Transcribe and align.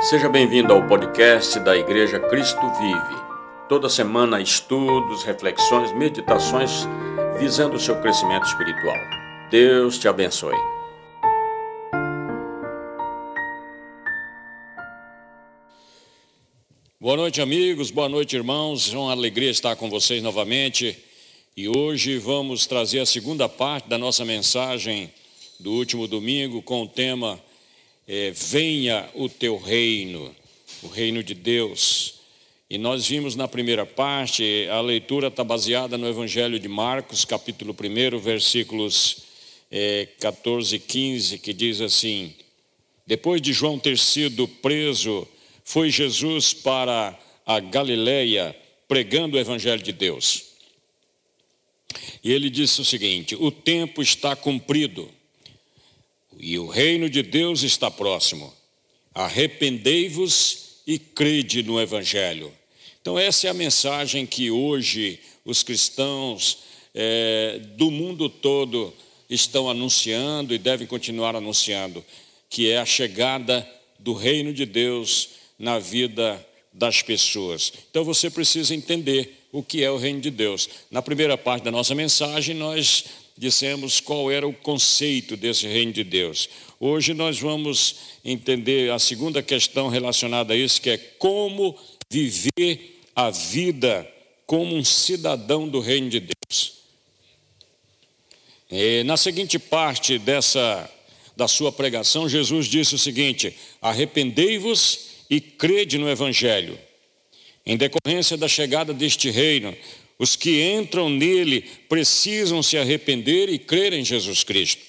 Seja 0.00 0.28
bem-vindo 0.28 0.72
ao 0.72 0.86
podcast 0.86 1.58
da 1.58 1.76
Igreja 1.76 2.20
Cristo 2.20 2.60
Vive. 2.78 3.22
Toda 3.68 3.88
semana, 3.88 4.40
estudos, 4.40 5.24
reflexões, 5.24 5.92
meditações 5.92 6.86
visando 7.36 7.74
o 7.74 7.80
seu 7.80 8.00
crescimento 8.00 8.46
espiritual. 8.46 8.96
Deus 9.50 9.98
te 9.98 10.06
abençoe. 10.06 10.54
Boa 17.00 17.16
noite, 17.16 17.40
amigos. 17.40 17.90
Boa 17.90 18.08
noite, 18.08 18.36
irmãos. 18.36 18.94
É 18.94 18.96
uma 18.96 19.10
alegria 19.10 19.50
estar 19.50 19.74
com 19.74 19.90
vocês 19.90 20.22
novamente. 20.22 20.96
E 21.56 21.68
hoje 21.68 22.18
vamos 22.18 22.68
trazer 22.68 23.00
a 23.00 23.06
segunda 23.06 23.48
parte 23.48 23.88
da 23.88 23.98
nossa 23.98 24.24
mensagem 24.24 25.12
do 25.58 25.72
último 25.72 26.06
domingo 26.06 26.62
com 26.62 26.82
o 26.82 26.88
tema 26.88 27.40
é, 28.08 28.30
venha 28.30 29.06
o 29.14 29.28
teu 29.28 29.58
reino, 29.58 30.34
o 30.82 30.88
reino 30.88 31.22
de 31.22 31.34
Deus. 31.34 32.14
E 32.70 32.78
nós 32.78 33.06
vimos 33.06 33.36
na 33.36 33.46
primeira 33.46 33.84
parte, 33.84 34.66
a 34.70 34.80
leitura 34.80 35.28
está 35.28 35.44
baseada 35.44 35.98
no 35.98 36.08
Evangelho 36.08 36.58
de 36.58 36.68
Marcos, 36.68 37.26
capítulo 37.26 37.76
1, 37.78 38.18
versículos 38.18 39.18
é, 39.70 40.08
14 40.18 40.76
e 40.76 40.78
15, 40.78 41.38
que 41.38 41.52
diz 41.52 41.82
assim: 41.82 42.34
Depois 43.06 43.42
de 43.42 43.52
João 43.52 43.78
ter 43.78 43.98
sido 43.98 44.48
preso, 44.48 45.28
foi 45.62 45.90
Jesus 45.90 46.54
para 46.54 47.18
a 47.44 47.60
Galileia 47.60 48.56
pregando 48.86 49.36
o 49.36 49.40
Evangelho 49.40 49.82
de 49.82 49.92
Deus. 49.92 50.44
E 52.24 52.32
ele 52.32 52.48
disse 52.48 52.80
o 52.80 52.84
seguinte: 52.84 53.34
O 53.34 53.50
tempo 53.50 54.00
está 54.00 54.34
cumprido 54.34 55.10
e 56.38 56.58
o 56.58 56.66
reino 56.66 57.10
de 57.10 57.22
Deus 57.22 57.62
está 57.62 57.90
próximo. 57.90 58.54
Arrependei-vos 59.12 60.76
e 60.86 60.98
crede 60.98 61.62
no 61.62 61.80
Evangelho. 61.80 62.52
Então, 63.00 63.18
essa 63.18 63.48
é 63.48 63.50
a 63.50 63.54
mensagem 63.54 64.24
que 64.24 64.50
hoje 64.50 65.18
os 65.44 65.62
cristãos 65.62 66.58
é, 66.94 67.60
do 67.76 67.90
mundo 67.90 68.28
todo 68.28 68.94
estão 69.28 69.68
anunciando 69.68 70.54
e 70.54 70.58
devem 70.58 70.86
continuar 70.86 71.34
anunciando, 71.34 72.04
que 72.48 72.70
é 72.70 72.78
a 72.78 72.86
chegada 72.86 73.68
do 73.98 74.14
reino 74.14 74.52
de 74.52 74.64
Deus 74.64 75.30
na 75.58 75.78
vida 75.78 76.44
das 76.72 77.02
pessoas. 77.02 77.72
Então, 77.90 78.04
você 78.04 78.30
precisa 78.30 78.74
entender 78.74 79.46
o 79.50 79.62
que 79.62 79.82
é 79.82 79.90
o 79.90 79.96
reino 79.96 80.20
de 80.20 80.30
Deus. 80.30 80.68
Na 80.90 81.02
primeira 81.02 81.36
parte 81.36 81.64
da 81.64 81.70
nossa 81.70 81.94
mensagem, 81.94 82.54
nós 82.54 83.04
dissemos 83.38 84.00
qual 84.00 84.30
era 84.30 84.46
o 84.46 84.52
conceito 84.52 85.36
desse 85.36 85.66
reino 85.66 85.92
de 85.92 86.02
Deus. 86.02 86.48
Hoje 86.80 87.14
nós 87.14 87.38
vamos 87.38 87.96
entender 88.24 88.90
a 88.90 88.98
segunda 88.98 89.42
questão 89.42 89.88
relacionada 89.88 90.52
a 90.52 90.56
isso, 90.56 90.82
que 90.82 90.90
é 90.90 90.98
como 90.98 91.78
viver 92.10 93.00
a 93.14 93.30
vida 93.30 94.06
como 94.44 94.74
um 94.74 94.84
cidadão 94.84 95.68
do 95.68 95.78
reino 95.78 96.10
de 96.10 96.20
Deus. 96.20 96.78
E 98.70 99.04
na 99.04 99.16
seguinte 99.16 99.58
parte 99.58 100.18
dessa 100.18 100.90
da 101.36 101.46
sua 101.46 101.70
pregação, 101.70 102.28
Jesus 102.28 102.66
disse 102.66 102.96
o 102.96 102.98
seguinte: 102.98 103.54
Arrependei-vos 103.80 105.06
e 105.30 105.40
crede 105.40 105.96
no 105.96 106.10
evangelho. 106.10 106.76
Em 107.64 107.76
decorrência 107.76 108.36
da 108.36 108.48
chegada 108.48 108.92
deste 108.92 109.30
reino, 109.30 109.76
os 110.18 110.34
que 110.34 110.62
entram 110.62 111.08
nele 111.08 111.64
precisam 111.88 112.62
se 112.62 112.76
arrepender 112.76 113.48
e 113.48 113.58
crer 113.58 113.92
em 113.92 114.04
Jesus 114.04 114.42
Cristo. 114.42 114.82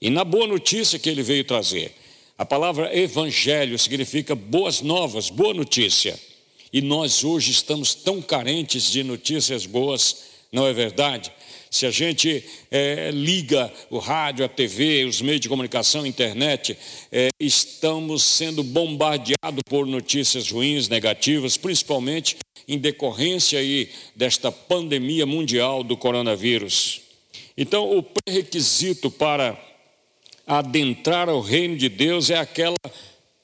E 0.00 0.10
na 0.10 0.24
boa 0.24 0.46
notícia 0.46 0.98
que 0.98 1.08
ele 1.08 1.22
veio 1.22 1.44
trazer. 1.44 1.92
A 2.36 2.44
palavra 2.44 2.94
evangelho 2.94 3.78
significa 3.78 4.34
boas 4.34 4.82
novas, 4.82 5.30
boa 5.30 5.54
notícia. 5.54 6.18
E 6.72 6.82
nós 6.82 7.24
hoje 7.24 7.50
estamos 7.50 7.94
tão 7.94 8.20
carentes 8.20 8.90
de 8.90 9.02
notícias 9.02 9.64
boas, 9.64 10.24
não 10.52 10.66
é 10.66 10.72
verdade? 10.72 11.32
Se 11.76 11.84
a 11.84 11.90
gente 11.90 12.42
é, 12.70 13.10
liga 13.10 13.70
o 13.90 13.98
rádio, 13.98 14.46
a 14.46 14.48
TV, 14.48 15.04
os 15.04 15.20
meios 15.20 15.42
de 15.42 15.48
comunicação, 15.50 16.04
a 16.04 16.08
internet, 16.08 16.74
é, 17.12 17.28
estamos 17.38 18.22
sendo 18.22 18.62
bombardeados 18.62 19.62
por 19.68 19.86
notícias 19.86 20.50
ruins, 20.50 20.88
negativas, 20.88 21.58
principalmente 21.58 22.38
em 22.66 22.78
decorrência 22.78 23.58
aí 23.58 23.90
desta 24.14 24.50
pandemia 24.50 25.26
mundial 25.26 25.84
do 25.84 25.98
coronavírus. 25.98 27.02
Então, 27.54 27.94
o 27.94 28.02
pré-requisito 28.02 29.10
para 29.10 29.62
adentrar 30.46 31.28
ao 31.28 31.42
reino 31.42 31.76
de 31.76 31.90
Deus 31.90 32.30
é 32.30 32.38
aquela 32.38 32.78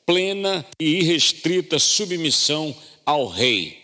plena 0.07 0.65
e 0.81 1.01
irrestrita 1.01 1.79
submissão 1.79 2.75
ao 3.05 3.27
rei. 3.29 3.82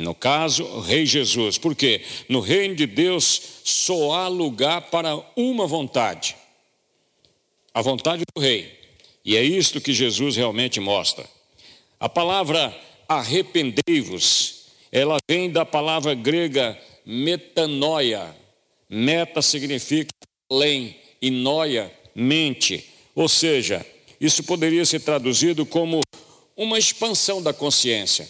No 0.00 0.14
caso, 0.14 0.64
o 0.64 0.80
rei 0.80 1.04
Jesus. 1.04 1.58
Por 1.58 1.74
quê? 1.74 2.00
No 2.26 2.40
reino 2.40 2.74
de 2.74 2.86
Deus 2.86 3.42
só 3.62 4.12
há 4.12 4.28
lugar 4.28 4.88
para 4.90 5.14
uma 5.36 5.66
vontade. 5.66 6.34
A 7.74 7.82
vontade 7.82 8.22
do 8.34 8.40
rei. 8.40 8.80
E 9.22 9.36
é 9.36 9.42
isto 9.44 9.82
que 9.82 9.92
Jesus 9.92 10.34
realmente 10.34 10.80
mostra. 10.80 11.28
A 12.00 12.08
palavra 12.08 12.74
arrependei-vos, 13.06 14.64
ela 14.90 15.18
vem 15.28 15.50
da 15.50 15.64
palavra 15.64 16.14
grega 16.14 16.78
metanoia. 17.04 18.34
Meta 18.88 19.42
significa 19.42 20.10
além 20.50 20.96
e 21.20 21.30
noia, 21.30 21.92
mente. 22.14 22.86
Ou 23.14 23.28
seja, 23.28 23.84
isso 24.18 24.42
poderia 24.42 24.86
ser 24.86 25.00
traduzido 25.00 25.66
como 25.66 26.00
uma 26.56 26.78
expansão 26.78 27.42
da 27.42 27.52
consciência. 27.52 28.28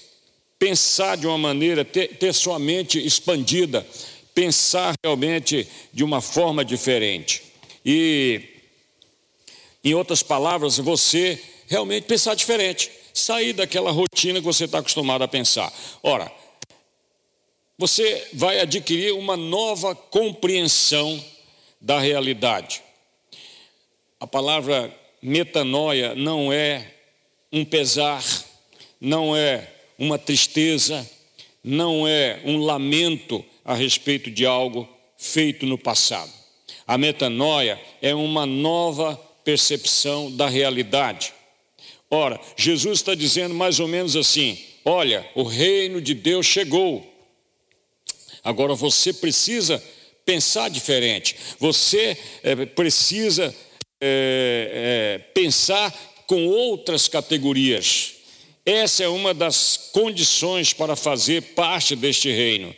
Pensar 0.63 1.17
de 1.17 1.27
uma 1.27 1.37
maneira, 1.37 1.85
ter, 1.85 2.07
ter 2.19 2.33
sua 2.33 2.57
mente 2.57 3.05
expandida, 3.05 3.85
pensar 4.33 4.95
realmente 5.05 5.67
de 5.93 6.05
uma 6.05 6.21
forma 6.21 6.65
diferente. 6.65 7.43
E, 7.85 8.43
em 9.83 9.93
outras 9.93 10.23
palavras, 10.23 10.79
você 10.79 11.37
realmente 11.67 12.05
pensar 12.05 12.37
diferente 12.37 12.93
sair 13.13 13.53
daquela 13.53 13.91
rotina 13.91 14.39
que 14.39 14.45
você 14.45 14.67
está 14.67 14.79
acostumado 14.79 15.25
a 15.25 15.27
pensar. 15.27 15.73
Ora, 16.01 16.31
você 17.77 18.29
vai 18.33 18.61
adquirir 18.61 19.13
uma 19.15 19.37
nova 19.37 19.97
compreensão 19.97 21.21
da 21.81 21.99
realidade. 21.99 22.85
A 24.21 24.29
palavra 24.29 24.97
metanoia 25.21 26.15
não 26.15 26.53
é 26.53 26.89
um 27.53 27.65
pesar, 27.65 28.25
não 29.01 29.37
é 29.37 29.69
uma 30.03 30.19
tristeza, 30.19 31.09
não 31.63 32.09
é 32.09 32.41
um 32.45 32.59
lamento 32.59 33.45
a 33.65 33.73
respeito 33.73 34.33
de 34.33 34.45
algo 34.45 34.89
feito 35.17 35.65
no 35.65 35.79
passado. 35.79 36.29
A 36.85 36.99
metanoia 36.99 37.81
é 38.03 38.13
uma 38.13 38.45
nova 38.45 39.15
percepção 39.45 40.29
da 40.33 40.49
realidade. 40.49 41.33
Ora, 42.11 42.41
Jesus 42.57 42.99
está 42.99 43.15
dizendo 43.15 43.55
mais 43.55 43.79
ou 43.79 43.87
menos 43.87 44.17
assim: 44.17 44.59
olha, 44.85 45.25
o 45.37 45.45
reino 45.45 46.01
de 46.01 46.15
Deus 46.15 46.47
chegou. 46.47 47.09
Agora 48.43 48.75
você 48.75 49.13
precisa 49.13 49.81
pensar 50.27 50.69
diferente, 50.69 51.37
você 51.61 52.19
é, 52.43 52.67
precisa 52.67 53.55
é, 54.01 55.15
é, 55.15 55.19
pensar 55.33 55.97
com 56.27 56.49
outras 56.49 57.07
categorias. 57.07 58.17
Essa 58.65 59.03
é 59.03 59.09
uma 59.09 59.35
das 59.35 59.91
condições 59.93 60.73
para 60.73 60.95
fazer 60.95 61.43
parte 61.55 61.97
deste 61.97 62.31
reino. 62.31 62.73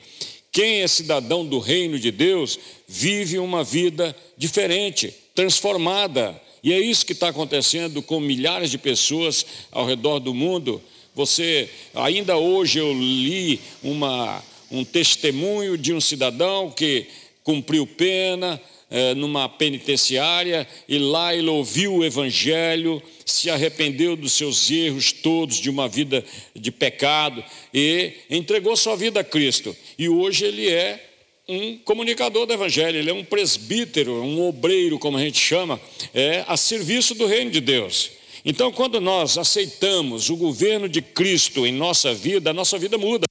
Quem 0.51 0.81
é 0.81 0.89
cidadão 0.89 1.45
do 1.45 1.59
reino 1.59 1.99
de 1.99 2.11
Deus 2.11 2.59
vive 2.89 3.39
uma 3.39 3.63
vida 3.63 4.17
diferente, 4.37 5.13
transformada, 5.35 6.41
e 6.63 6.73
é 6.73 6.81
isso 6.81 7.05
que 7.05 7.13
está 7.13 7.29
acontecendo 7.29 8.01
com 8.01 8.19
milhares 8.19 8.71
de 8.71 8.79
pessoas 8.79 9.45
ao 9.71 9.85
redor 9.85 10.21
do 10.21 10.33
mundo. 10.33 10.81
Você, 11.15 11.69
ainda 11.95 12.39
hoje 12.39 12.79
eu 12.79 12.91
li 12.95 13.61
uma, 13.83 14.43
um 14.71 14.85
testemunho 14.85 15.77
de 15.77 15.93
um 15.93 16.01
cidadão 16.01 16.71
que 16.71 17.07
cumpriu 17.43 17.87
pena 17.87 18.59
é, 18.91 19.15
numa 19.15 19.49
penitenciária 19.49 20.67
e 20.89 20.99
lá 20.99 21.35
ele 21.35 21.49
ouviu 21.49 21.97
o 21.97 22.05
evangelho, 22.05 23.03
se 23.25 23.51
arrependeu 23.51 24.17
dos 24.17 24.33
seus 24.33 24.71
erros 24.71 25.13
todos 25.13 25.57
de 25.57 25.71
uma 25.71 25.89
vida 25.89 26.25
de 26.55 26.71
pecado 26.71 27.43
e 27.73 28.13
entregou 28.31 28.77
sua 28.77 28.97
vida 28.97 29.21
a 29.21 29.25
Cristo. 29.25 29.75
E 29.99 30.09
hoje 30.09 30.45
ele 30.45 30.69
é 30.69 31.11
um 31.49 31.77
comunicador 31.79 32.47
do 32.47 32.55
Evangelho, 32.55 32.99
ele 32.99 33.11
é 33.11 33.15
um 33.15 33.25
presbítero, 33.25 34.23
um 34.23 34.47
obreiro, 34.47 34.99
como 34.99 35.19
a 35.19 35.21
gente 35.21 35.39
chama, 35.39 35.81
é, 36.15 36.45
a 36.49 36.57
serviço 36.57 37.15
do 37.15 37.27
reino 37.27 37.51
de 37.51 37.61
Deus. 37.61 38.13
Então, 38.45 38.71
quando 38.73 39.01
nós 39.01 39.39
aceitamos 39.39 40.29
o 40.31 40.37
governo 40.37 40.89
de 40.89 41.01
Cristo 41.01 41.67
em 41.67 41.73
nossa 41.73 42.15
vida, 42.15 42.51
a 42.51 42.55
nossa 42.55 42.79
vida 42.79 42.99
muda. 42.99 43.27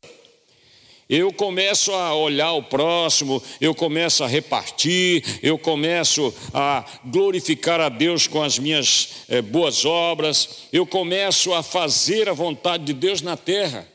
Eu 1.10 1.34
começo 1.34 1.92
a 1.92 2.16
olhar 2.16 2.54
o 2.54 2.64
próximo, 2.64 3.44
eu 3.60 3.76
começo 3.76 4.24
a 4.24 4.28
repartir, 4.28 5.24
eu 5.44 5.58
começo 5.58 6.34
a 6.54 6.86
glorificar 7.06 7.82
a 7.82 7.90
Deus 7.90 8.26
com 8.26 8.42
as 8.42 8.58
minhas 8.58 9.10
é, 9.28 9.42
boas 9.42 9.84
obras, 9.84 10.68
eu 10.72 10.86
começo 10.88 11.54
a 11.54 11.62
fazer 11.62 12.30
a 12.30 12.34
vontade 12.34 12.86
de 12.86 12.94
Deus 12.94 13.22
na 13.22 13.36
terra. 13.36 13.88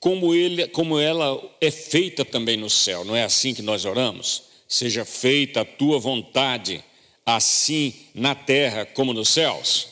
Como, 0.00 0.34
ele, 0.34 0.68
como 0.68 0.98
ela 0.98 1.40
é 1.60 1.70
feita 1.70 2.24
também 2.24 2.56
no 2.56 2.70
céu, 2.70 3.04
não 3.04 3.16
é 3.16 3.24
assim 3.24 3.54
que 3.54 3.62
nós 3.62 3.84
oramos? 3.84 4.42
Seja 4.68 5.04
feita 5.04 5.62
a 5.62 5.64
tua 5.64 5.98
vontade, 5.98 6.84
assim 7.24 7.94
na 8.14 8.34
terra 8.34 8.84
como 8.86 9.12
nos 9.12 9.28
céus. 9.28 9.88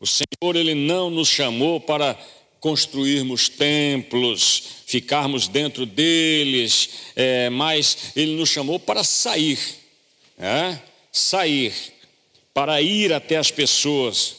O 0.00 0.06
Senhor, 0.06 0.56
Ele 0.56 0.74
não 0.74 1.10
nos 1.10 1.28
chamou 1.28 1.78
para 1.78 2.18
construirmos 2.60 3.48
templos, 3.48 4.62
ficarmos 4.86 5.48
dentro 5.48 5.86
deles, 5.86 6.90
é, 7.16 7.48
mas 7.48 8.12
Ele 8.14 8.36
nos 8.36 8.50
chamou 8.50 8.78
para 8.78 9.02
sair, 9.02 9.58
é? 10.38 10.78
sair, 11.10 11.72
para 12.52 12.80
ir 12.82 13.12
até 13.12 13.36
as 13.36 13.50
pessoas, 13.50 14.36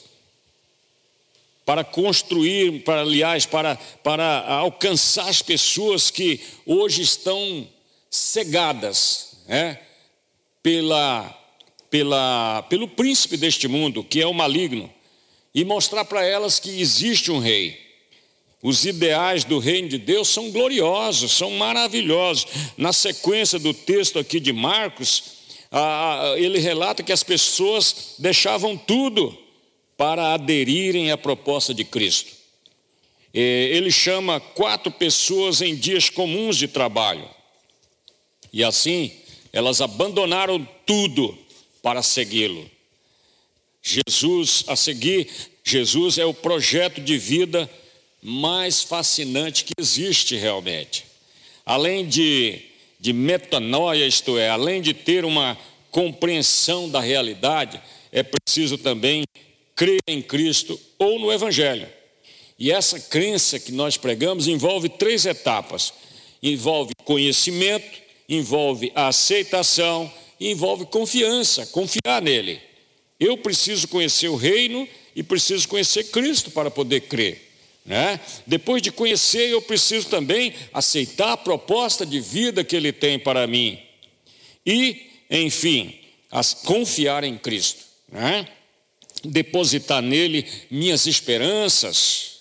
para 1.65 1.83
construir, 1.83 2.83
para 2.83 3.01
aliás, 3.01 3.45
para, 3.45 3.75
para 3.75 4.45
alcançar 4.47 5.27
as 5.27 5.41
pessoas 5.41 6.11
que 6.11 6.39
hoje 6.65 7.01
estão 7.01 7.67
cegadas 8.09 9.37
é? 9.47 9.77
pela, 10.61 11.35
pela, 11.89 12.63
pelo 12.69 12.87
príncipe 12.87 13.35
deste 13.35 13.67
mundo, 13.67 14.03
que 14.03 14.21
é 14.21 14.27
o 14.27 14.33
maligno, 14.33 14.93
e 15.55 15.65
mostrar 15.65 16.05
para 16.05 16.23
elas 16.23 16.59
que 16.59 16.69
existe 16.79 17.31
um 17.31 17.39
rei 17.39 17.90
os 18.63 18.85
ideais 18.85 19.43
do 19.43 19.57
reino 19.57 19.89
de 19.89 19.97
Deus 19.97 20.27
são 20.27 20.51
gloriosos, 20.51 21.31
são 21.31 21.51
maravilhosos. 21.51 22.45
Na 22.77 22.93
sequência 22.93 23.57
do 23.57 23.73
texto 23.73 24.19
aqui 24.19 24.39
de 24.39 24.53
Marcos, 24.53 25.23
ele 26.37 26.59
relata 26.59 27.01
que 27.01 27.11
as 27.11 27.23
pessoas 27.23 28.15
deixavam 28.19 28.77
tudo 28.77 29.37
para 29.97 30.33
aderirem 30.33 31.11
à 31.11 31.17
proposta 31.17 31.73
de 31.73 31.83
Cristo. 31.83 32.31
Ele 33.33 33.89
chama 33.89 34.39
quatro 34.39 34.91
pessoas 34.91 35.61
em 35.61 35.75
dias 35.75 36.09
comuns 36.09 36.57
de 36.57 36.67
trabalho. 36.67 37.27
E 38.51 38.63
assim, 38.63 39.11
elas 39.53 39.79
abandonaram 39.79 40.67
tudo 40.85 41.37
para 41.81 42.03
segui-lo. 42.03 42.69
Jesus, 43.81 44.65
a 44.67 44.75
seguir, 44.75 45.27
Jesus 45.63 46.17
é 46.17 46.25
o 46.25 46.33
projeto 46.33 47.01
de 47.01 47.17
vida 47.17 47.69
mais 48.21 48.83
fascinante 48.83 49.63
que 49.63 49.73
existe 49.79 50.35
realmente. 50.35 51.05
Além 51.65 52.07
de, 52.07 52.61
de 52.99 53.13
metanoia, 53.13 54.05
isto 54.05 54.37
é, 54.37 54.49
além 54.49 54.81
de 54.81 54.93
ter 54.93 55.25
uma 55.25 55.57
compreensão 55.89 56.89
da 56.89 56.99
realidade, 56.99 57.81
é 58.11 58.23
preciso 58.23 58.77
também 58.77 59.23
crer 59.75 59.99
em 60.07 60.21
Cristo 60.21 60.79
ou 60.99 61.19
no 61.19 61.31
Evangelho. 61.31 61.87
E 62.57 62.71
essa 62.71 62.99
crença 62.99 63.59
que 63.59 63.71
nós 63.71 63.97
pregamos 63.97 64.47
envolve 64.47 64.87
três 64.87 65.25
etapas: 65.25 65.93
envolve 66.43 66.93
conhecimento, 67.03 67.99
envolve 68.29 68.91
aceitação, 68.93 70.11
envolve 70.39 70.85
confiança, 70.85 71.65
confiar 71.67 72.21
nele. 72.21 72.61
Eu 73.19 73.37
preciso 73.37 73.87
conhecer 73.87 74.27
o 74.29 74.35
reino 74.35 74.87
e 75.15 75.21
preciso 75.23 75.67
conhecer 75.67 76.05
Cristo 76.05 76.51
para 76.51 76.71
poder 76.71 77.01
crer. 77.01 77.50
Né? 77.85 78.19
Depois 78.45 78.81
de 78.81 78.91
conhecer, 78.91 79.49
eu 79.49 79.61
preciso 79.61 80.07
também 80.07 80.53
aceitar 80.71 81.33
a 81.33 81.37
proposta 81.37 82.05
de 82.05 82.19
vida 82.19 82.63
que 82.63 82.75
Ele 82.75 82.91
tem 82.91 83.17
para 83.17 83.47
mim. 83.47 83.79
E, 84.65 85.09
enfim, 85.29 85.97
confiar 86.63 87.23
em 87.23 87.37
Cristo. 87.37 87.83
Né? 88.11 88.47
Depositar 89.23 90.01
nele 90.01 90.45
minhas 90.69 91.07
esperanças 91.07 92.31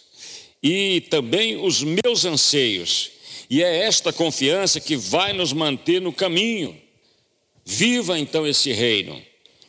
e 0.63 1.03
também 1.09 1.57
os 1.57 1.83
meus 1.83 2.25
anseios. 2.25 3.11
E 3.49 3.63
é 3.63 3.85
esta 3.85 4.13
confiança 4.13 4.79
que 4.79 4.97
vai 4.97 5.33
nos 5.33 5.53
manter 5.53 6.01
no 6.01 6.13
caminho. 6.13 6.79
Viva 7.65 8.19
então 8.19 8.47
esse 8.47 8.73
reino. 8.73 9.21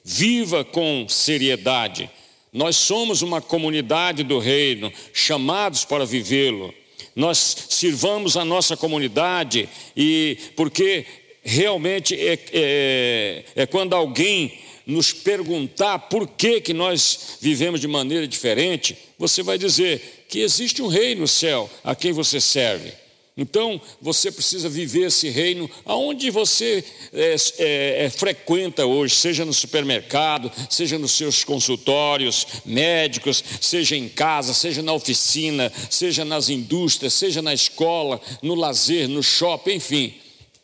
Viva 0.03 0.63
com 0.63 1.07
seriedade 1.07 2.09
nós 2.53 2.75
somos 2.75 3.21
uma 3.21 3.41
comunidade 3.41 4.23
do 4.23 4.37
reino, 4.37 4.91
chamados 5.13 5.85
para 5.85 6.05
vivê-lo. 6.05 6.73
Nós 7.15 7.67
sirvamos 7.69 8.35
a 8.35 8.43
nossa 8.43 8.75
comunidade 8.75 9.69
e 9.95 10.37
porque 10.55 11.05
realmente 11.41 12.13
é, 12.15 12.37
é, 12.53 13.43
é 13.55 13.65
quando 13.65 13.93
alguém 13.93 14.59
nos 14.85 15.13
perguntar 15.13 15.99
por 15.99 16.27
que, 16.27 16.59
que 16.59 16.73
nós 16.73 17.37
vivemos 17.39 17.79
de 17.79 17.87
maneira 17.87 18.27
diferente, 18.27 18.97
você 19.17 19.41
vai 19.41 19.57
dizer 19.57 20.25
que 20.27 20.39
existe 20.39 20.81
um 20.81 20.87
rei 20.87 21.15
no 21.15 21.27
céu 21.27 21.69
a 21.83 21.95
quem 21.95 22.11
você 22.11 22.41
serve. 22.41 22.91
Então, 23.37 23.79
você 24.01 24.29
precisa 24.29 24.67
viver 24.67 25.07
esse 25.07 25.29
reino 25.29 25.69
aonde 25.85 26.29
você 26.29 26.83
é, 27.13 27.35
é, 27.59 28.05
é, 28.05 28.09
frequenta 28.09 28.85
hoje, 28.85 29.15
seja 29.15 29.45
no 29.45 29.53
supermercado, 29.53 30.51
seja 30.69 30.99
nos 30.99 31.13
seus 31.13 31.43
consultórios 31.43 32.45
médicos, 32.65 33.41
seja 33.61 33.95
em 33.95 34.09
casa, 34.09 34.53
seja 34.53 34.81
na 34.81 34.91
oficina, 34.91 35.71
seja 35.89 36.25
nas 36.25 36.49
indústrias, 36.49 37.13
seja 37.13 37.41
na 37.41 37.53
escola, 37.53 38.19
no 38.41 38.53
lazer, 38.53 39.07
no 39.07 39.23
shopping, 39.23 39.75
enfim, 39.75 40.13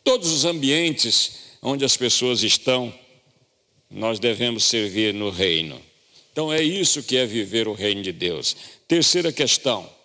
todos 0.04 0.30
os 0.30 0.44
ambientes 0.44 1.32
onde 1.62 1.86
as 1.86 1.96
pessoas 1.96 2.42
estão, 2.42 2.92
nós 3.90 4.18
devemos 4.18 4.64
servir 4.64 5.14
no 5.14 5.30
reino. 5.30 5.80
Então, 6.30 6.52
é 6.52 6.62
isso 6.62 7.02
que 7.02 7.16
é 7.16 7.24
viver 7.24 7.66
o 7.66 7.72
reino 7.72 8.02
de 8.02 8.12
Deus. 8.12 8.54
Terceira 8.86 9.32
questão 9.32 9.97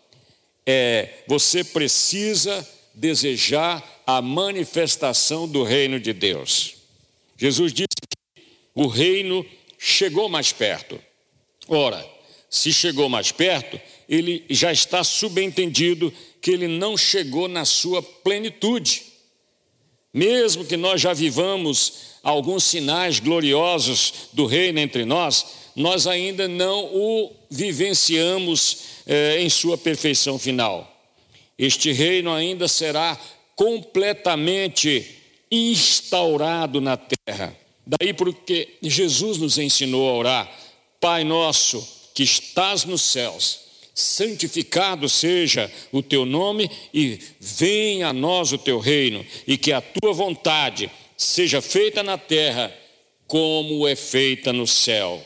é 0.66 1.24
você 1.28 1.64
precisa 1.64 2.68
desejar 2.94 3.84
a 4.06 4.22
manifestação 4.22 5.48
do 5.48 5.64
reino 5.64 6.00
de 6.00 6.14
Deus. 6.14 6.76
Jesus 7.38 7.74
disse 7.74 7.88
que 8.10 8.44
o 8.76 8.88
reino 8.88 9.46
chegou 9.78 10.30
mais 10.30 10.52
perto. 10.52 11.00
Ora, 11.68 12.06
se 12.50 12.72
chegou 12.72 13.10
mais 13.10 13.32
perto, 13.32 13.80
ele 14.08 14.46
já 14.50 14.72
está 14.72 15.04
subentendido 15.04 16.14
que 16.42 16.52
ele 16.52 16.68
não 16.68 16.96
chegou 16.96 17.48
na 17.48 17.66
sua 17.66 18.04
plenitude. 18.04 19.04
Mesmo 20.14 20.64
que 20.64 20.78
nós 20.78 21.02
já 21.02 21.14
vivamos 21.14 22.14
alguns 22.22 22.64
sinais 22.66 23.20
gloriosos 23.20 24.30
do 24.34 24.46
reino 24.46 24.80
entre 24.80 25.04
nós, 25.04 25.46
nós 25.76 26.06
ainda 26.06 26.48
não 26.48 26.86
o 26.86 27.30
vivenciamos 27.54 28.78
é, 29.06 29.40
em 29.40 29.50
sua 29.50 29.78
perfeição 29.78 30.40
final. 30.40 30.90
Este 31.58 31.92
reino 31.92 32.34
ainda 32.34 32.68
será 32.68 33.18
completamente 33.56 35.18
instaurado 35.52 36.82
na 36.82 36.98
terra. 36.98 37.56
Daí 37.86 38.14
porque 38.14 38.78
Jesus 38.82 39.38
nos 39.38 39.58
ensinou 39.58 40.10
a 40.10 40.14
orar: 40.14 40.60
Pai 41.00 41.24
nosso 41.24 41.88
que 42.14 42.24
estás 42.24 42.86
nos 42.86 43.02
céus, 43.02 43.60
santificado 43.94 45.08
seja 45.08 45.72
o 45.92 46.02
teu 46.02 46.26
nome 46.26 46.70
e 46.94 47.20
venha 47.40 48.08
a 48.08 48.14
nós 48.14 48.52
o 48.52 48.58
teu 48.58 48.80
reino, 48.80 49.24
e 49.46 49.58
que 49.58 49.72
a 49.72 49.82
tua 49.82 50.14
vontade 50.14 50.90
seja 51.16 51.62
feita 51.62 52.02
na 52.02 52.18
terra 52.18 52.74
como 53.28 53.88
é 53.88 53.96
feita 53.96 54.52
no 54.52 54.66
céu. 54.66 55.24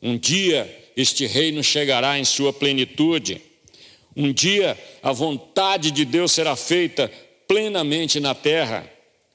Um 0.00 0.16
dia 0.16 0.77
este 0.98 1.28
reino 1.28 1.62
chegará 1.62 2.18
em 2.18 2.24
sua 2.24 2.52
plenitude. 2.52 3.40
Um 4.16 4.32
dia 4.32 4.76
a 5.00 5.12
vontade 5.12 5.92
de 5.92 6.04
Deus 6.04 6.32
será 6.32 6.56
feita 6.56 7.08
plenamente 7.46 8.18
na 8.18 8.34
terra, 8.34 8.84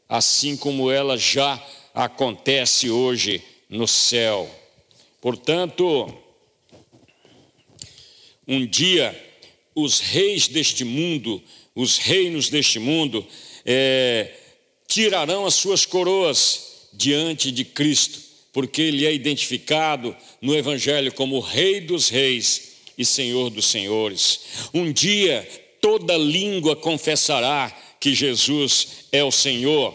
assim 0.09 0.57
como 0.57 0.91
ela 0.91 1.17
já 1.17 1.65
acontece 1.93 2.89
hoje 2.89 3.41
no 3.69 3.87
céu. 3.87 4.53
Portanto, 5.21 6.13
um 8.45 8.65
dia 8.67 9.17
os 9.73 10.01
reis 10.01 10.49
deste 10.49 10.83
mundo, 10.83 11.41
os 11.73 11.97
reinos 11.97 12.49
deste 12.49 12.77
mundo, 12.77 13.25
é, 13.65 14.33
tirarão 14.85 15.45
as 15.45 15.55
suas 15.55 15.85
coroas 15.85 16.89
diante 16.91 17.53
de 17.53 17.63
Cristo 17.63 18.32
porque 18.53 18.83
ele 18.83 19.05
é 19.05 19.13
identificado 19.13 20.15
no 20.39 20.55
Evangelho 20.55 21.11
como 21.11 21.39
Rei 21.39 21.81
dos 21.81 22.07
Reis 22.07 22.73
e 22.97 23.03
Senhor 23.03 23.49
dos 23.49 23.65
Senhores. 23.65 24.41
Um 24.73 24.91
dia 24.91 25.47
toda 25.81 26.15
língua 26.15 26.75
confessará 26.75 27.75
que 27.99 28.13
Jesus 28.13 29.07
é 29.11 29.23
o 29.23 29.31
Senhor. 29.31 29.93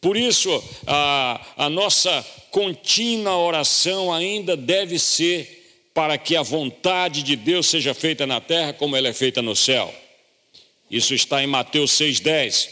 Por 0.00 0.16
isso, 0.16 0.62
a, 0.86 1.44
a 1.56 1.70
nossa 1.70 2.24
contínua 2.50 3.36
oração 3.36 4.12
ainda 4.12 4.56
deve 4.56 4.98
ser 4.98 5.56
para 5.94 6.18
que 6.18 6.36
a 6.36 6.42
vontade 6.42 7.22
de 7.22 7.34
Deus 7.34 7.66
seja 7.66 7.94
feita 7.94 8.26
na 8.26 8.40
terra 8.40 8.74
como 8.74 8.94
ela 8.94 9.08
é 9.08 9.12
feita 9.14 9.40
no 9.40 9.56
céu. 9.56 9.92
Isso 10.90 11.14
está 11.14 11.42
em 11.42 11.46
Mateus 11.46 11.92
6,10. 11.92 12.68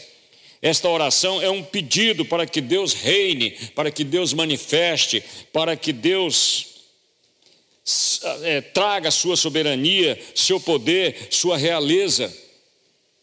Esta 0.61 0.89
oração 0.89 1.41
é 1.41 1.49
um 1.49 1.61
pedido 1.61 2.25
para 2.25 2.45
que 2.45 2.61
Deus 2.61 2.93
reine, 2.93 3.51
para 3.75 3.91
que 3.91 4.03
Deus 4.03 4.33
manifeste, 4.33 5.23
para 5.51 5.75
que 5.75 5.93
Deus 5.93 6.75
é, 8.43 8.61
traga 8.61 9.11
sua 9.11 9.37
soberania, 9.37 10.19
seu 10.33 10.59
poder, 10.59 11.27
sua 11.29 11.57
realeza, 11.57 12.35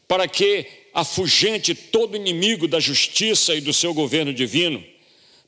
para 0.07 0.29
que 0.29 0.67
afugente 0.95 1.75
todo 1.75 2.17
inimigo 2.17 2.69
da 2.69 2.79
justiça 2.79 3.55
e 3.55 3.61
do 3.61 3.73
seu 3.73 3.95
governo 3.95 4.33
divino, 4.33 4.85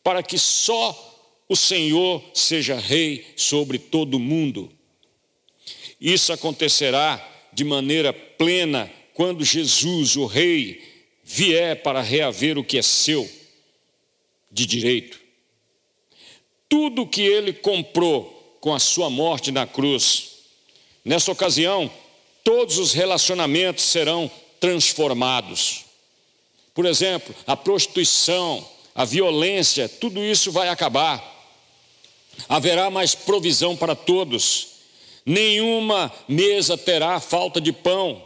para 0.03 0.23
que 0.23 0.39
só 0.39 1.13
o 1.49 1.55
Senhor 1.55 2.23
seja 2.33 2.79
rei 2.79 3.27
sobre 3.37 3.79
todo 3.79 4.15
o 4.15 4.21
mundo. 4.21 4.73
Isso 6.01 6.33
acontecerá 6.33 7.31
de 7.53 7.63
maneira 7.63 8.13
plena 8.13 8.91
quando 9.13 9.45
Jesus, 9.45 10.17
o 10.17 10.27
rei, 10.27 10.83
vier 11.35 11.83
para 11.83 12.01
reaver 12.01 12.57
o 12.57 12.63
que 12.63 12.79
é 12.79 12.83
seu 12.83 13.29
de 14.53 14.65
direito. 14.65 15.19
Tudo 16.69 17.09
que 17.09 17.23
ele 17.23 17.53
comprou 17.53 18.57
com 18.61 18.73
a 18.73 18.79
sua 18.79 19.11
morte 19.11 19.51
na 19.51 19.67
cruz. 19.67 20.31
Nessa 21.05 21.33
ocasião, 21.33 21.91
todos 22.45 22.79
os 22.79 22.93
relacionamentos 22.93 23.83
serão 23.83 24.31
transformados. 24.61 25.87
Por 26.73 26.87
exemplo, 26.87 27.35
a 27.49 27.57
prostituição, 27.57 28.65
a 28.95 29.05
violência, 29.05 29.89
tudo 29.89 30.23
isso 30.23 30.53
vai 30.53 30.69
acabar. 30.69 31.21
Haverá 32.49 32.91
mais 32.91 33.17
provisão 33.17 33.77
para 33.77 33.97
todos. 33.97 34.69
Nenhuma 35.27 36.13
mesa 36.29 36.79
terá 36.79 37.19
falta 37.19 37.61
de 37.61 37.73
pão. 37.73 38.25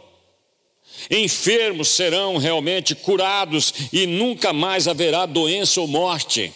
Enfermos 1.09 1.89
serão 1.89 2.37
realmente 2.37 2.95
curados 2.95 3.73
e 3.93 4.05
nunca 4.05 4.51
mais 4.51 4.87
haverá 4.87 5.25
doença 5.25 5.79
ou 5.81 5.87
morte. 5.87 6.53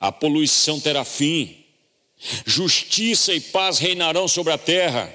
A 0.00 0.10
poluição 0.10 0.80
terá 0.80 1.04
fim. 1.04 1.58
Justiça 2.46 3.32
e 3.34 3.40
paz 3.40 3.78
reinarão 3.78 4.26
sobre 4.26 4.52
a 4.52 4.58
terra. 4.58 5.12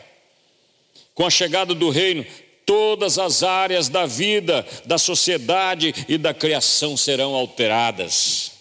Com 1.14 1.26
a 1.26 1.30
chegada 1.30 1.74
do 1.74 1.90
reino, 1.90 2.26
todas 2.66 3.18
as 3.18 3.44
áreas 3.44 3.90
da 3.90 4.06
vida, 4.06 4.68
da 4.86 4.98
sociedade 4.98 5.94
e 6.08 6.18
da 6.18 6.34
criação 6.34 6.98
serão 6.98 7.34
alteradas. 7.34 8.52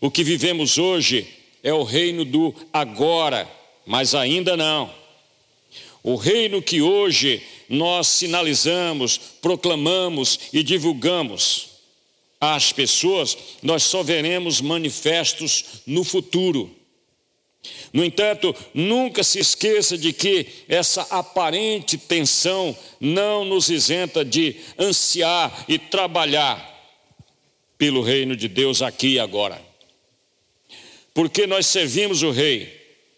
O 0.00 0.10
que 0.10 0.22
vivemos 0.22 0.78
hoje 0.78 1.26
é 1.62 1.72
o 1.72 1.82
reino 1.82 2.24
do 2.24 2.54
agora, 2.72 3.48
mas 3.86 4.14
ainda 4.14 4.56
não. 4.56 4.97
O 6.02 6.16
reino 6.16 6.62
que 6.62 6.80
hoje 6.80 7.42
nós 7.68 8.06
sinalizamos, 8.06 9.18
proclamamos 9.42 10.38
e 10.52 10.62
divulgamos 10.62 11.68
às 12.40 12.72
pessoas, 12.72 13.36
nós 13.62 13.82
só 13.82 14.02
veremos 14.02 14.60
manifestos 14.60 15.82
no 15.86 16.04
futuro. 16.04 16.74
No 17.92 18.04
entanto, 18.04 18.54
nunca 18.72 19.24
se 19.24 19.38
esqueça 19.38 19.98
de 19.98 20.12
que 20.12 20.46
essa 20.68 21.02
aparente 21.10 21.98
tensão 21.98 22.76
não 23.00 23.44
nos 23.44 23.68
isenta 23.68 24.24
de 24.24 24.56
ansiar 24.78 25.64
e 25.68 25.78
trabalhar 25.78 26.76
pelo 27.76 28.02
reino 28.02 28.36
de 28.36 28.48
Deus 28.48 28.82
aqui 28.82 29.14
e 29.14 29.18
agora. 29.18 29.60
Porque 31.14 31.46
nós 31.46 31.66
servimos 31.66 32.22
o 32.22 32.30
rei, 32.30 32.72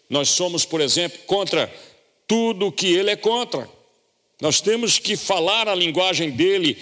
nós 0.09 0.29
somos, 0.29 0.65
por 0.65 0.81
exemplo, 0.81 1.19
contra 1.27 1.71
tudo 2.31 2.67
o 2.67 2.71
que 2.71 2.87
ele 2.87 3.09
é 3.09 3.17
contra. 3.17 3.69
Nós 4.39 4.61
temos 4.61 4.97
que 4.97 5.17
falar 5.17 5.67
a 5.67 5.75
linguagem 5.75 6.29
dele 6.31 6.77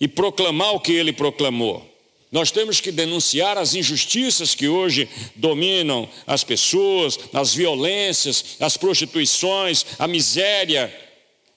e 0.00 0.08
proclamar 0.08 0.74
o 0.74 0.80
que 0.80 0.90
ele 0.90 1.12
proclamou. 1.12 1.88
Nós 2.32 2.50
temos 2.50 2.80
que 2.80 2.90
denunciar 2.90 3.56
as 3.56 3.76
injustiças 3.76 4.52
que 4.52 4.66
hoje 4.66 5.08
dominam 5.36 6.08
as 6.26 6.42
pessoas, 6.42 7.16
as 7.32 7.54
violências, 7.54 8.56
as 8.58 8.76
prostituições, 8.76 9.86
a 9.96 10.08
miséria 10.08 10.92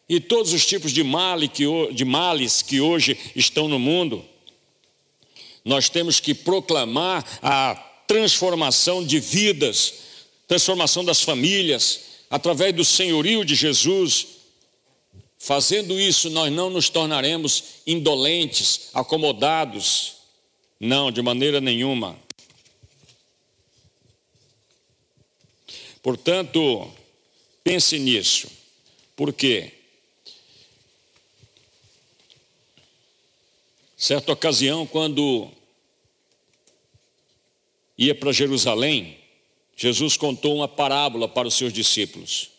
e 0.08 0.20
todos 0.20 0.54
os 0.54 0.64
tipos 0.64 0.92
de, 0.92 1.04
male 1.04 1.48
que, 1.48 1.66
de 1.94 2.06
males 2.06 2.62
que 2.62 2.80
hoje 2.80 3.18
estão 3.36 3.68
no 3.68 3.80
mundo. 3.80 4.24
Nós 5.66 5.90
temos 5.90 6.20
que 6.20 6.36
proclamar 6.36 7.26
a 7.42 7.74
transformação 8.06 9.04
de 9.04 9.20
vidas, 9.20 9.96
transformação 10.48 11.04
das 11.04 11.24
famílias, 11.24 12.06
através 12.30 12.74
do 12.74 12.84
senhorio 12.84 13.44
de 13.44 13.56
Jesus. 13.56 14.28
Fazendo 15.38 16.00
isso, 16.00 16.30
nós 16.30 16.52
não 16.52 16.70
nos 16.70 16.90
tornaremos 16.90 17.82
indolentes, 17.86 18.90
acomodados. 18.94 20.16
Não, 20.80 21.12
de 21.12 21.22
maneira 21.22 21.62
nenhuma. 21.62 22.18
Portanto, 26.02 26.92
pense 27.64 28.00
nisso. 28.00 28.50
Por 29.16 29.34
quê? 29.34 29.74
Certa 33.98 34.32
ocasião, 34.32 34.86
quando 34.86 35.52
ia 37.98 38.14
para 38.14 38.32
Jerusalém, 38.32 39.17
Jesus 39.78 40.18
contou 40.18 40.56
uma 40.56 40.68
parábola 40.68 41.28
para 41.30 41.48
os 41.48 41.54
seus 41.54 41.72
discípulos. 41.72 42.50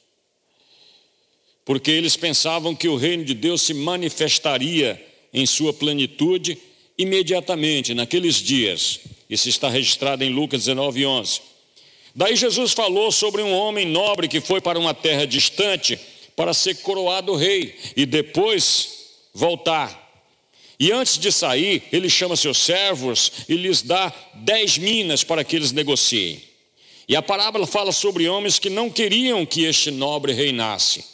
Porque 1.64 1.90
eles 1.90 2.16
pensavam 2.16 2.74
que 2.76 2.88
o 2.88 2.96
reino 2.96 3.24
de 3.24 3.34
Deus 3.34 3.60
se 3.62 3.74
manifestaria 3.74 5.04
em 5.34 5.44
sua 5.44 5.72
plenitude 5.72 6.56
imediatamente, 6.96 7.92
naqueles 7.92 8.36
dias. 8.36 9.00
Isso 9.28 9.48
está 9.48 9.68
registrado 9.68 10.22
em 10.22 10.30
Lucas 10.30 10.60
19, 10.60 11.04
11. 11.04 11.40
Daí 12.14 12.36
Jesus 12.36 12.72
falou 12.72 13.10
sobre 13.12 13.42
um 13.42 13.52
homem 13.52 13.86
nobre 13.86 14.28
que 14.28 14.40
foi 14.40 14.60
para 14.60 14.78
uma 14.78 14.94
terra 14.94 15.26
distante 15.26 15.98
para 16.36 16.54
ser 16.54 16.76
coroado 16.76 17.34
rei 17.34 17.76
e 17.96 18.06
depois 18.06 19.08
voltar. 19.34 20.06
E 20.80 20.92
antes 20.92 21.18
de 21.18 21.32
sair, 21.32 21.82
ele 21.92 22.08
chama 22.08 22.36
seus 22.36 22.58
servos 22.58 23.32
e 23.48 23.54
lhes 23.54 23.82
dá 23.82 24.12
dez 24.34 24.78
minas 24.78 25.24
para 25.24 25.42
que 25.42 25.56
eles 25.56 25.72
negociem. 25.72 26.47
E 27.08 27.16
a 27.16 27.22
parábola 27.22 27.66
fala 27.66 27.90
sobre 27.90 28.28
homens 28.28 28.58
que 28.58 28.68
não 28.68 28.90
queriam 28.90 29.46
que 29.46 29.64
este 29.64 29.90
nobre 29.90 30.34
reinasse. 30.34 31.04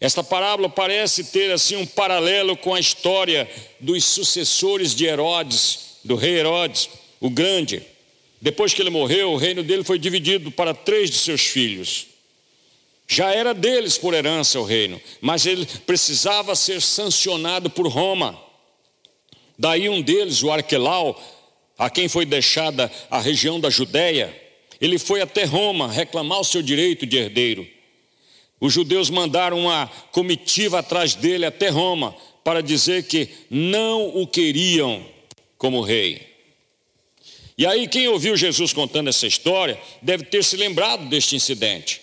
Esta 0.00 0.24
parábola 0.24 0.68
parece 0.68 1.24
ter 1.24 1.52
assim 1.52 1.76
um 1.76 1.86
paralelo 1.86 2.56
com 2.56 2.74
a 2.74 2.80
história 2.80 3.48
dos 3.78 4.04
sucessores 4.04 4.94
de 4.94 5.04
Herodes, 5.04 5.98
do 6.02 6.16
rei 6.16 6.38
Herodes, 6.38 6.88
o 7.20 7.28
grande. 7.28 7.82
Depois 8.40 8.72
que 8.72 8.80
ele 8.80 8.90
morreu, 8.90 9.32
o 9.32 9.36
reino 9.36 9.62
dele 9.62 9.84
foi 9.84 9.98
dividido 9.98 10.50
para 10.50 10.72
três 10.72 11.10
de 11.10 11.16
seus 11.16 11.42
filhos. 11.42 12.06
Já 13.06 13.32
era 13.32 13.52
deles 13.52 13.98
por 13.98 14.14
herança 14.14 14.58
o 14.58 14.64
reino, 14.64 15.00
mas 15.20 15.44
ele 15.44 15.66
precisava 15.86 16.54
ser 16.54 16.80
sancionado 16.80 17.68
por 17.68 17.86
Roma. 17.88 18.40
Daí 19.58 19.88
um 19.88 20.02
deles, 20.02 20.42
o 20.42 20.50
Arquelau, 20.50 21.18
a 21.78 21.88
quem 21.88 22.08
foi 22.08 22.24
deixada 22.24 22.90
a 23.10 23.20
região 23.20 23.60
da 23.60 23.70
Judéia, 23.70 24.45
ele 24.80 24.98
foi 24.98 25.20
até 25.20 25.44
Roma 25.44 25.90
reclamar 25.90 26.40
o 26.40 26.44
seu 26.44 26.62
direito 26.62 27.06
de 27.06 27.16
herdeiro. 27.16 27.66
Os 28.60 28.72
judeus 28.72 29.10
mandaram 29.10 29.58
uma 29.60 29.86
comitiva 30.12 30.78
atrás 30.78 31.14
dele 31.14 31.44
até 31.44 31.68
Roma 31.68 32.16
para 32.42 32.62
dizer 32.62 33.04
que 33.04 33.28
não 33.50 34.16
o 34.16 34.26
queriam 34.26 35.04
como 35.58 35.82
rei. 35.82 36.34
E 37.58 37.66
aí, 37.66 37.88
quem 37.88 38.06
ouviu 38.08 38.36
Jesus 38.36 38.72
contando 38.72 39.08
essa 39.08 39.26
história 39.26 39.80
deve 40.02 40.24
ter 40.24 40.44
se 40.44 40.56
lembrado 40.56 41.08
deste 41.08 41.34
incidente. 41.34 42.02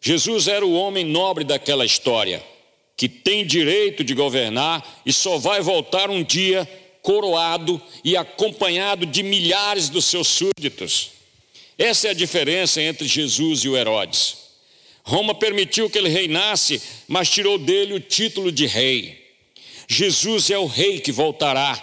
Jesus 0.00 0.48
era 0.48 0.64
o 0.64 0.72
homem 0.72 1.04
nobre 1.04 1.44
daquela 1.44 1.84
história, 1.84 2.42
que 2.96 3.08
tem 3.08 3.46
direito 3.46 4.02
de 4.02 4.14
governar 4.14 5.02
e 5.04 5.12
só 5.12 5.36
vai 5.36 5.60
voltar 5.60 6.08
um 6.08 6.22
dia 6.22 6.66
coroado 7.02 7.80
e 8.02 8.16
acompanhado 8.16 9.04
de 9.04 9.22
milhares 9.22 9.88
dos 9.90 10.06
seus 10.06 10.28
súditos. 10.28 11.19
Essa 11.80 12.08
é 12.08 12.10
a 12.10 12.14
diferença 12.14 12.82
entre 12.82 13.08
Jesus 13.08 13.64
e 13.64 13.68
o 13.70 13.74
Herodes. 13.74 14.36
Roma 15.02 15.34
permitiu 15.34 15.88
que 15.88 15.96
ele 15.96 16.10
reinasse, 16.10 16.78
mas 17.08 17.30
tirou 17.30 17.56
dele 17.56 17.94
o 17.94 18.00
título 18.00 18.52
de 18.52 18.66
rei. 18.66 19.34
Jesus 19.88 20.50
é 20.50 20.58
o 20.58 20.66
rei 20.66 21.00
que 21.00 21.10
voltará. 21.10 21.82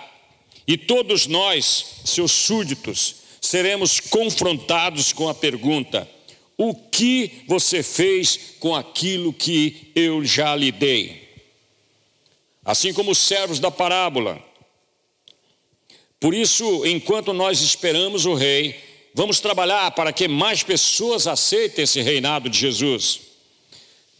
E 0.67 0.77
todos 0.77 1.25
nós, 1.25 1.95
seus 2.05 2.31
súditos, 2.31 3.15
seremos 3.41 3.99
confrontados 3.99 5.11
com 5.11 5.27
a 5.27 5.33
pergunta: 5.33 6.07
o 6.55 6.75
que 6.75 7.41
você 7.47 7.81
fez 7.81 8.39
com 8.59 8.75
aquilo 8.75 9.33
que 9.33 9.91
eu 9.95 10.23
já 10.23 10.55
lhe 10.55 10.71
dei? 10.71 11.27
Assim 12.63 12.93
como 12.93 13.09
os 13.09 13.17
servos 13.17 13.59
da 13.59 13.71
parábola. 13.71 14.39
Por 16.19 16.35
isso, 16.35 16.85
enquanto 16.85 17.33
nós 17.33 17.61
esperamos 17.61 18.27
o 18.27 18.35
rei, 18.35 18.86
Vamos 19.17 19.39
trabalhar 19.39 19.89
para 19.93 20.13
que 20.13 20.27
mais 20.27 20.61
pessoas 20.61 21.25
aceitem 21.25 21.85
esse 21.85 21.99
reinado 22.01 22.51
de 22.51 22.59
Jesus. 22.59 23.21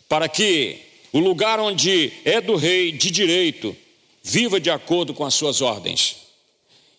Para 0.10 0.28
que 0.28 0.80
o 1.14 1.20
lugar 1.20 1.60
onde 1.60 2.12
é 2.26 2.42
do 2.42 2.56
rei 2.56 2.92
de 2.92 3.12
direito 3.12 3.78
viva 4.24 4.60
de 4.60 4.72
acordo 4.72 5.14
com 5.14 5.24
as 5.24 5.36
suas 5.36 5.62
ordens. 5.62 6.16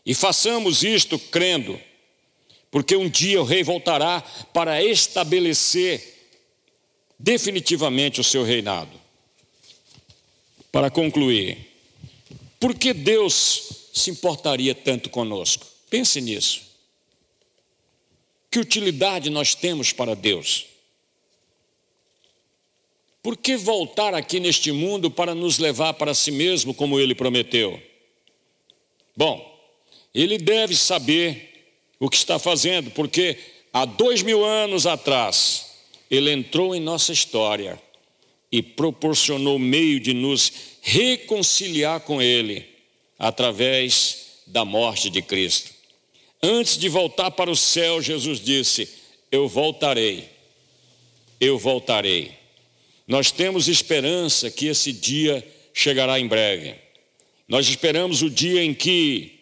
E 0.06 0.14
façamos 0.14 0.84
isto 0.84 1.18
crendo, 1.18 1.76
porque 2.70 2.94
um 2.94 3.08
dia 3.08 3.40
o 3.40 3.44
rei 3.44 3.64
voltará 3.64 4.20
para 4.52 4.80
estabelecer 4.80 6.30
definitivamente 7.18 8.20
o 8.20 8.24
seu 8.24 8.44
reinado. 8.44 8.92
Para 10.70 10.88
concluir, 10.88 11.66
por 12.60 12.76
que 12.76 12.94
Deus 12.94 13.88
se 13.92 14.08
importaria 14.08 14.72
tanto 14.72 15.10
conosco? 15.10 15.66
Pense 15.90 16.20
nisso. 16.20 16.67
Que 18.50 18.58
utilidade 18.58 19.30
nós 19.30 19.54
temos 19.54 19.92
para 19.92 20.14
Deus? 20.14 20.66
Por 23.22 23.36
que 23.36 23.56
voltar 23.56 24.14
aqui 24.14 24.40
neste 24.40 24.72
mundo 24.72 25.10
para 25.10 25.34
nos 25.34 25.58
levar 25.58 25.94
para 25.94 26.14
si 26.14 26.30
mesmo, 26.30 26.72
como 26.72 26.98
ele 26.98 27.14
prometeu? 27.14 27.80
Bom, 29.16 29.58
ele 30.14 30.38
deve 30.38 30.74
saber 30.74 31.66
o 31.98 32.08
que 32.08 32.16
está 32.16 32.38
fazendo, 32.38 32.90
porque 32.92 33.36
há 33.72 33.84
dois 33.84 34.22
mil 34.22 34.44
anos 34.44 34.86
atrás, 34.86 35.66
ele 36.10 36.32
entrou 36.32 36.74
em 36.74 36.80
nossa 36.80 37.12
história 37.12 37.80
e 38.50 38.62
proporcionou 38.62 39.58
meio 39.58 40.00
de 40.00 40.14
nos 40.14 40.52
reconciliar 40.80 42.00
com 42.00 42.20
Ele 42.20 42.66
através 43.18 44.42
da 44.46 44.64
morte 44.64 45.10
de 45.10 45.20
Cristo. 45.20 45.77
Antes 46.42 46.78
de 46.78 46.88
voltar 46.88 47.30
para 47.32 47.50
o 47.50 47.56
céu, 47.56 48.00
Jesus 48.00 48.40
disse: 48.40 48.88
Eu 49.30 49.48
voltarei, 49.48 50.28
eu 51.40 51.58
voltarei. 51.58 52.32
Nós 53.06 53.30
temos 53.30 53.68
esperança 53.68 54.50
que 54.50 54.66
esse 54.66 54.92
dia 54.92 55.46
chegará 55.72 56.20
em 56.20 56.26
breve. 56.26 56.74
Nós 57.48 57.68
esperamos 57.68 58.22
o 58.22 58.28
dia 58.28 58.62
em 58.62 58.74
que 58.74 59.40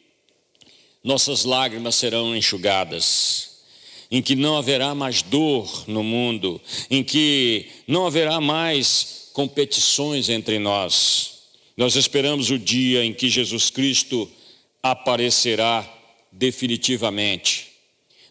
nossas 1.02 1.44
lágrimas 1.44 1.96
serão 1.96 2.36
enxugadas 2.36 3.56
em 4.10 4.22
que 4.22 4.36
não 4.36 4.56
haverá 4.56 4.94
mais 4.94 5.22
dor 5.22 5.84
no 5.86 6.02
mundo, 6.02 6.60
em 6.90 7.02
que 7.02 7.66
não 7.86 8.06
haverá 8.06 8.40
mais 8.40 9.30
competições 9.32 10.28
entre 10.28 10.58
nós. 10.58 11.34
Nós 11.76 11.96
esperamos 11.96 12.50
o 12.50 12.58
dia 12.58 13.04
em 13.04 13.12
que 13.12 13.28
Jesus 13.28 13.70
Cristo 13.70 14.30
aparecerá 14.82 15.82
definitivamente. 16.38 17.68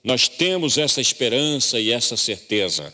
Nós 0.03 0.27
temos 0.27 0.77
essa 0.77 1.01
esperança 1.01 1.79
e 1.79 1.91
essa 1.91 2.15
certeza. 2.15 2.93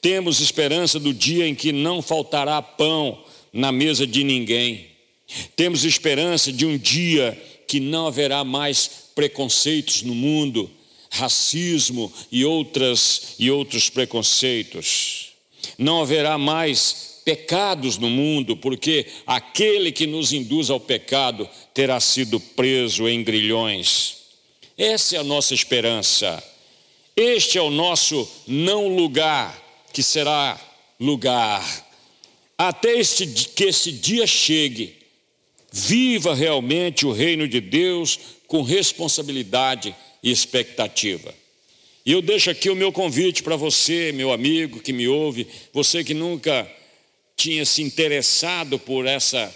Temos 0.00 0.40
esperança 0.40 0.98
do 0.98 1.14
dia 1.14 1.46
em 1.46 1.54
que 1.54 1.70
não 1.70 2.02
faltará 2.02 2.60
pão 2.60 3.24
na 3.52 3.70
mesa 3.70 4.06
de 4.06 4.24
ninguém. 4.24 4.88
Temos 5.54 5.84
esperança 5.84 6.52
de 6.52 6.66
um 6.66 6.76
dia 6.76 7.40
que 7.68 7.78
não 7.78 8.06
haverá 8.06 8.44
mais 8.44 8.90
preconceitos 9.14 10.02
no 10.02 10.14
mundo, 10.14 10.70
racismo 11.10 12.12
e 12.30 12.44
outras 12.44 13.34
e 13.38 13.50
outros 13.50 13.88
preconceitos. 13.88 15.28
Não 15.78 16.00
haverá 16.00 16.36
mais 16.38 17.15
pecados 17.26 17.98
no 17.98 18.08
mundo, 18.08 18.56
porque 18.56 19.04
aquele 19.26 19.90
que 19.90 20.06
nos 20.06 20.32
induz 20.32 20.70
ao 20.70 20.78
pecado 20.78 21.48
terá 21.74 21.98
sido 21.98 22.38
preso 22.38 23.08
em 23.08 23.24
grilhões. 23.24 24.18
Essa 24.78 25.16
é 25.16 25.18
a 25.18 25.24
nossa 25.24 25.52
esperança. 25.52 26.40
Este 27.16 27.58
é 27.58 27.60
o 27.60 27.68
nosso 27.68 28.28
não 28.46 28.94
lugar, 28.94 29.60
que 29.92 30.04
será 30.04 30.56
lugar. 31.00 31.64
Até 32.56 32.96
este, 32.96 33.26
que 33.26 33.64
este 33.64 33.90
dia 33.90 34.24
chegue, 34.24 34.94
viva 35.72 36.32
realmente 36.32 37.04
o 37.04 37.12
reino 37.12 37.48
de 37.48 37.60
Deus 37.60 38.20
com 38.46 38.62
responsabilidade 38.62 39.96
e 40.22 40.30
expectativa. 40.30 41.34
E 42.04 42.12
eu 42.12 42.22
deixo 42.22 42.50
aqui 42.50 42.70
o 42.70 42.76
meu 42.76 42.92
convite 42.92 43.42
para 43.42 43.56
você, 43.56 44.12
meu 44.12 44.32
amigo 44.32 44.78
que 44.78 44.92
me 44.92 45.08
ouve, 45.08 45.44
você 45.72 46.04
que 46.04 46.14
nunca 46.14 46.70
tinha 47.36 47.64
se 47.66 47.82
interessado 47.82 48.78
por 48.78 49.06
essa 49.06 49.54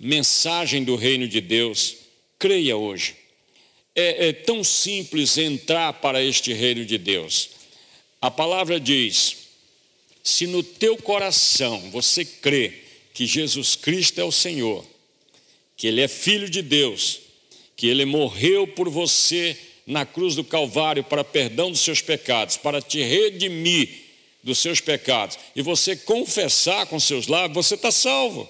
mensagem 0.00 0.82
do 0.82 0.96
reino 0.96 1.28
de 1.28 1.40
Deus, 1.40 1.96
creia 2.38 2.76
hoje. 2.76 3.14
É, 3.94 4.28
é 4.28 4.32
tão 4.32 4.64
simples 4.64 5.36
entrar 5.38 5.92
para 5.94 6.22
este 6.22 6.52
reino 6.52 6.84
de 6.84 6.98
Deus. 6.98 7.50
A 8.20 8.30
palavra 8.30 8.80
diz: 8.80 9.36
se 10.22 10.46
no 10.46 10.62
teu 10.62 10.96
coração 10.96 11.90
você 11.90 12.24
crê 12.24 12.72
que 13.14 13.26
Jesus 13.26 13.76
Cristo 13.76 14.20
é 14.20 14.24
o 14.24 14.32
Senhor, 14.32 14.84
que 15.76 15.86
Ele 15.86 16.00
é 16.00 16.08
Filho 16.08 16.48
de 16.48 16.62
Deus, 16.62 17.20
que 17.76 17.86
Ele 17.86 18.04
morreu 18.04 18.66
por 18.66 18.88
você 18.88 19.56
na 19.86 20.04
cruz 20.04 20.34
do 20.34 20.42
Calvário 20.42 21.04
para 21.04 21.22
perdão 21.22 21.70
dos 21.70 21.80
seus 21.80 22.02
pecados, 22.02 22.56
para 22.56 22.82
te 22.82 23.02
redimir 23.02 24.05
dos 24.46 24.58
seus 24.58 24.80
pecados, 24.80 25.36
e 25.56 25.60
você 25.60 25.96
confessar 25.96 26.86
com 26.86 27.00
seus 27.00 27.26
lábios, 27.26 27.66
você 27.66 27.74
está 27.74 27.90
salvo. 27.90 28.48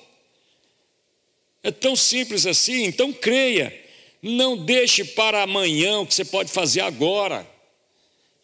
É 1.63 1.71
tão 1.73 1.97
simples 1.97 2.45
assim, 2.45 2.85
então 2.85 3.15
creia. 3.15 3.75
Não 4.21 4.63
deixe 4.63 5.07
para 5.07 5.43
amanhã 5.43 6.01
o 6.01 6.07
que 6.07 6.13
você 6.13 6.25
pode 6.27 6.53
fazer 6.53 6.83
agora. 6.83 7.51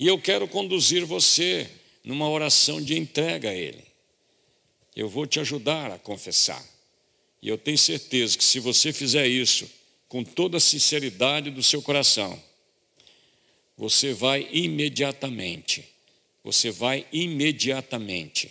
E 0.01 0.07
eu 0.07 0.19
quero 0.19 0.49
conduzir 0.49 1.05
você 1.05 1.69
numa 2.03 2.27
oração 2.27 2.81
de 2.81 2.99
entrega 2.99 3.51
a 3.51 3.55
Ele. 3.55 3.85
Eu 4.97 5.11
vou 5.11 5.27
te 5.27 5.39
ajudar 5.39 5.91
a 5.91 5.99
confessar. 5.99 6.65
E 7.43 7.51
eu 7.51 7.59
tenho 7.59 7.77
certeza 7.77 8.39
que 8.39 8.45
se 8.45 8.61
você 8.61 8.95
fizer 8.95 9.27
isso 9.27 9.71
com 10.09 10.25
toda 10.25 10.57
a 10.57 10.61
sinceridade 10.61 11.51
do 11.51 11.63
seu 11.63 11.83
coração, 11.83 12.43
você 13.77 14.15
vai 14.15 14.49
imediatamente, 14.51 15.87
você 16.43 16.71
vai 16.71 17.07
imediatamente 17.13 18.51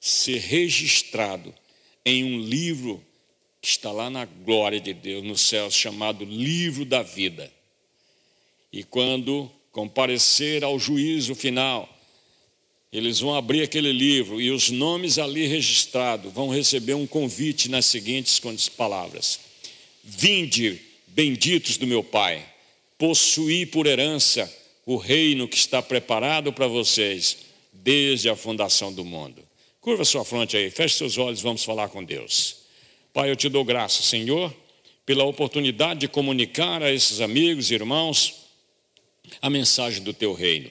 ser 0.00 0.38
registrado 0.38 1.54
em 2.04 2.24
um 2.24 2.40
livro 2.40 3.02
que 3.60 3.68
está 3.68 3.92
lá 3.92 4.10
na 4.10 4.24
glória 4.24 4.80
de 4.80 4.92
Deus, 4.92 5.22
no 5.22 5.38
céu, 5.38 5.70
chamado 5.70 6.24
Livro 6.24 6.84
da 6.84 7.02
Vida. 7.02 7.52
E 8.72 8.82
quando 8.82 9.50
comparecer 9.70 10.64
ao 10.64 10.78
juízo 10.78 11.34
final, 11.34 11.88
eles 12.92 13.20
vão 13.20 13.34
abrir 13.34 13.62
aquele 13.62 13.92
livro 13.92 14.40
e 14.40 14.50
os 14.50 14.68
nomes 14.70 15.18
ali 15.18 15.46
registrados 15.46 16.32
vão 16.32 16.48
receber 16.48 16.94
um 16.94 17.06
convite 17.06 17.68
nas 17.70 17.86
seguintes 17.86 18.40
palavras: 18.68 19.38
Vinde, 20.02 20.80
benditos 21.06 21.76
do 21.76 21.86
meu 21.86 22.02
Pai 22.02 22.44
possuir 22.98 23.70
por 23.70 23.86
herança 23.86 24.52
o 24.84 24.96
reino 24.96 25.48
que 25.48 25.56
está 25.56 25.80
preparado 25.80 26.52
para 26.52 26.66
vocês 26.66 27.38
desde 27.72 28.28
a 28.28 28.36
fundação 28.36 28.92
do 28.92 29.04
mundo. 29.04 29.42
Curva 29.80 30.04
sua 30.04 30.24
fronte 30.24 30.56
aí, 30.56 30.70
feche 30.70 30.96
seus 30.96 31.18
olhos, 31.18 31.40
vamos 31.40 31.64
falar 31.64 31.88
com 31.88 32.04
Deus. 32.04 32.62
Pai, 33.12 33.30
eu 33.30 33.36
te 33.36 33.48
dou 33.48 33.64
graça, 33.64 34.02
Senhor, 34.02 34.54
pela 35.04 35.24
oportunidade 35.24 36.00
de 36.00 36.08
comunicar 36.08 36.82
a 36.82 36.92
esses 36.92 37.20
amigos 37.20 37.70
e 37.70 37.74
irmãos 37.74 38.46
a 39.40 39.50
mensagem 39.50 40.02
do 40.02 40.12
teu 40.12 40.32
reino 40.32 40.70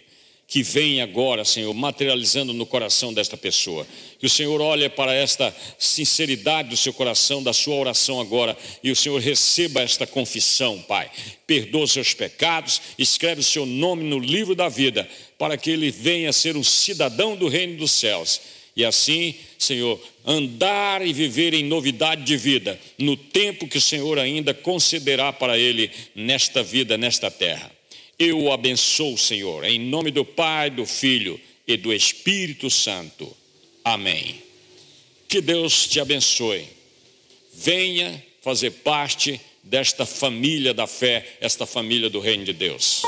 que 0.51 0.61
vem 0.63 0.99
agora, 0.99 1.45
Senhor, 1.45 1.73
materializando 1.73 2.51
no 2.51 2.65
coração 2.65 3.13
desta 3.13 3.37
pessoa. 3.37 3.87
Que 4.19 4.25
o 4.25 4.29
Senhor 4.29 4.59
olhe 4.59 4.89
para 4.89 5.13
esta 5.13 5.55
sinceridade 5.79 6.67
do 6.67 6.75
seu 6.75 6.91
coração, 6.91 7.41
da 7.41 7.53
sua 7.53 7.75
oração 7.75 8.19
agora, 8.19 8.57
e 8.83 8.91
o 8.91 8.95
Senhor 8.95 9.17
receba 9.21 9.79
esta 9.79 10.05
confissão, 10.05 10.81
Pai. 10.81 11.09
Perdoa 11.47 11.85
os 11.85 11.93
seus 11.93 12.13
pecados, 12.13 12.81
escreve 12.99 13.39
o 13.39 13.45
seu 13.45 13.65
nome 13.65 14.03
no 14.03 14.19
livro 14.19 14.53
da 14.53 14.67
vida, 14.67 15.09
para 15.37 15.55
que 15.55 15.71
ele 15.71 15.89
venha 15.89 16.33
ser 16.33 16.57
um 16.57 16.63
cidadão 16.65 17.37
do 17.37 17.47
reino 17.47 17.77
dos 17.77 17.91
céus. 17.91 18.41
E 18.75 18.83
assim, 18.83 19.33
Senhor, 19.57 19.97
andar 20.25 21.01
e 21.01 21.13
viver 21.13 21.53
em 21.53 21.63
novidade 21.63 22.25
de 22.25 22.35
vida, 22.35 22.77
no 22.97 23.15
tempo 23.15 23.69
que 23.69 23.77
o 23.77 23.81
Senhor 23.81 24.19
ainda 24.19 24.53
concederá 24.53 25.31
para 25.31 25.57
ele 25.57 25.89
nesta 26.13 26.61
vida, 26.61 26.97
nesta 26.97 27.31
terra. 27.31 27.71
Eu 28.23 28.39
o 28.39 28.51
abençoo, 28.51 29.17
Senhor, 29.17 29.63
em 29.63 29.79
nome 29.79 30.11
do 30.11 30.23
Pai, 30.23 30.69
do 30.69 30.85
Filho 30.85 31.41
e 31.65 31.75
do 31.75 31.91
Espírito 31.91 32.69
Santo. 32.69 33.35
Amém. 33.83 34.43
Que 35.27 35.41
Deus 35.41 35.87
te 35.87 35.99
abençoe. 35.99 36.67
Venha 37.51 38.23
fazer 38.43 38.69
parte 38.69 39.41
desta 39.63 40.05
família 40.05 40.71
da 40.71 40.85
fé, 40.85 41.37
esta 41.41 41.65
família 41.65 42.11
do 42.11 42.19
reino 42.19 42.45
de 42.45 42.53
Deus. 42.53 43.01